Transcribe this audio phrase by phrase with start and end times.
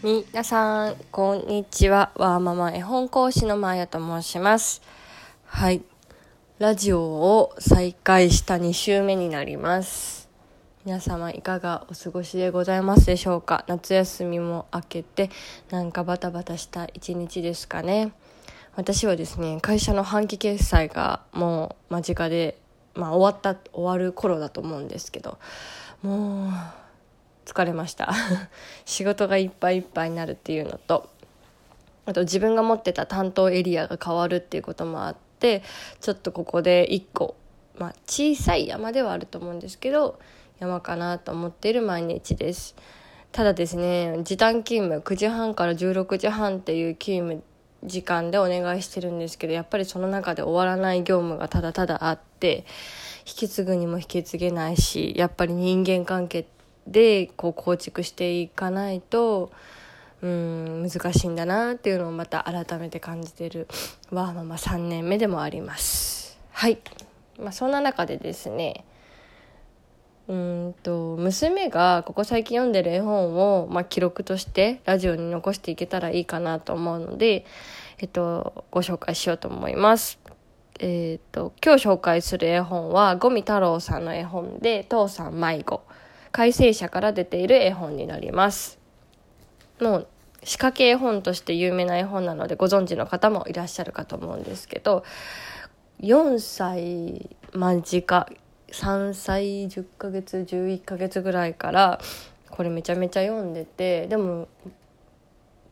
[0.00, 2.12] 皆さん、こんにちは。
[2.14, 4.80] わーママ絵本講師のまやと申します。
[5.44, 5.82] はい。
[6.60, 10.28] ラジオを再開した2週目になります。
[10.84, 13.64] 皆様いかがお過ごしでございますでしょうか？
[13.66, 15.30] 夏休みも明けて、
[15.70, 18.12] なんかバタバタした一日ですかね。
[18.76, 22.56] 私はですね、会社の半期決済がもう間近で、
[22.94, 25.38] まあ終わった、終わる頃だと思うんですけど、
[26.04, 26.52] もう、
[27.48, 28.12] 疲れました。
[28.84, 31.08] 仕事がいっぱいいっぱいになるっていうのと
[32.04, 35.62] あと自分が持ってた担当エリアが変わるっていうこともあって
[36.00, 37.36] ちょっとここで1個、
[37.78, 40.18] まあ、小さい山ではあると思うんですけど
[40.58, 42.76] 山かなと思っている毎日です。
[43.32, 47.42] ただですね時短勤務9時半から16時半っていう勤務
[47.84, 52.64] 時間でお願いしてるんですけどやっぱりその中で終わらない業務がただただあって
[53.26, 56.57] 引き継ぐにも引き継げないしやっぱり人間関係って
[56.90, 59.50] でこう構築していかないと
[60.22, 63.68] うん難しいんだなっていうのをまた改めて感じてる。
[64.10, 66.38] わーママ3年目でもあります。
[66.50, 66.78] はい、
[67.38, 68.84] まあ、そんな中でですね
[70.28, 77.46] うんと娘がここ最近読んでる絵本を、まあ、記録としてラジオに残していけたらいいかなと思うので、
[77.98, 80.18] えっと、ご紹介しようと思います。
[80.80, 85.82] えっと今日紹介する絵本は五味太郎さんの絵本で「父さん迷子」
[86.32, 88.78] 改正者から出ている絵本になります
[89.80, 90.08] もう
[90.44, 95.04] 仕掛け絵本として有名な絵本なのでご存知の方もいらっしゃるかと思うんですけど
[96.00, 98.28] 4歳間近
[98.70, 102.00] 3歳10ヶ月11ヶ月ぐらいから
[102.50, 104.48] これめちゃめちゃ読んでてでも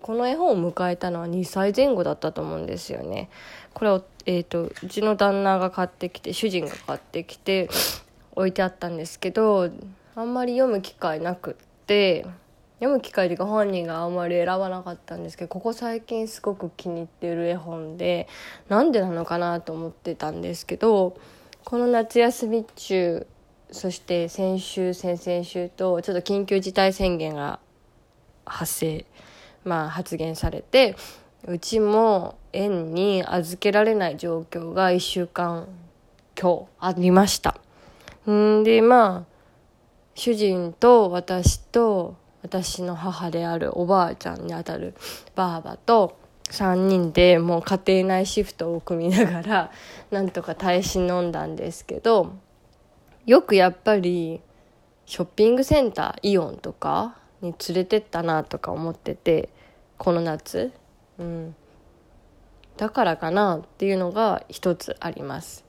[0.00, 3.30] この絵本を迎えたのは2歳前後だったと思うんですよね。
[3.72, 7.70] これを、えーと、とうちの旦那が買ってきて主人が買ってきて
[8.36, 9.70] 置いてあったんですけど
[10.16, 11.54] あんまり読む機会なくっ
[11.86, 12.26] て
[12.78, 18.28] 読む機会というか本人があんまり選ばなかったんですけどここ最近すごく気に入ってる絵本で
[18.68, 21.16] なんでなのかなと思ってたんですけど
[21.64, 23.26] この夏休み中
[23.70, 27.58] そして先週先々週とちょっと緊急事態宣言が
[28.44, 29.06] 発生
[29.64, 30.96] まあ発言されて
[31.46, 35.66] うちも園に預けられない状況が1週間
[36.40, 37.56] 今日ありました。
[38.30, 39.33] んでまあ
[40.14, 44.94] 主人と私と私の母であるおばあちゃんにあたる
[45.34, 46.18] ばあばと
[46.50, 49.70] 3人でもう家庭内シフトを組みながら
[50.10, 52.32] なんとか耐え忍んだんですけど
[53.26, 54.40] よくやっぱり
[55.06, 59.48] ショッピングセンターイオンとかに連れてったなとか思ってて
[59.98, 60.72] この夏。
[61.18, 61.54] うん。
[62.76, 65.64] だからかなっていうのが一つあります。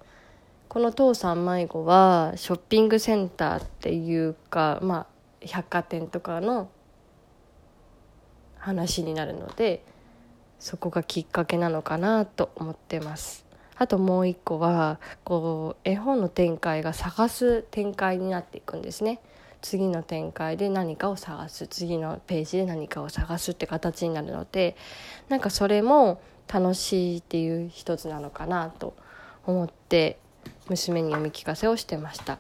[0.69, 5.07] この父さん迷子はショッピングセンターっていうか、まあ、
[5.41, 6.69] 百貨店とかの
[8.57, 9.83] 話になるので
[10.59, 13.45] そこがきっかけなのかなと思ってます。
[13.77, 19.19] あともう一個はこう絵本の展開が探す展開になっていくんですね。
[19.61, 24.75] 次の展開で何かを探す次のページで何かを探すって形になるので
[25.27, 28.95] なんかそれも楽しいっていう一つなのかなと
[29.45, 30.19] 思って
[30.69, 32.39] 娘に読み聞かせをしてました。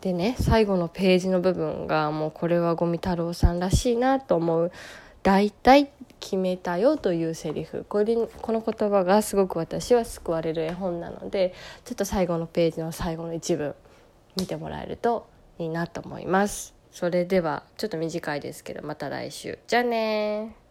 [0.00, 4.72] でね最後のページの部分がもうこれは五味太郎さんらしいなと思う
[5.22, 7.86] 「大体決めたよ」というセリフ。
[7.88, 11.54] これこの言葉がすごく私は救われる絵本なので
[11.84, 13.74] ちょっと最後のページの最後の一文
[14.36, 15.26] 見てもらえると
[15.58, 16.74] いいなと思います。
[16.92, 19.58] それではちょっと短いですけどまた来週。
[19.66, 20.63] じゃあね